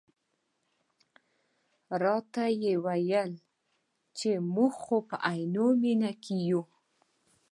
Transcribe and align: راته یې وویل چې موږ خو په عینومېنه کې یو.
راته 2.03 2.43
یې 2.63 2.73
وویل 2.85 3.31
چې 4.17 4.29
موږ 4.53 4.73
خو 4.83 4.97
په 5.07 5.15
عینومېنه 5.29 6.11
کې 6.23 6.35
یو. 6.49 6.61